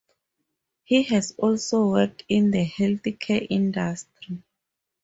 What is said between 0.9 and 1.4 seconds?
has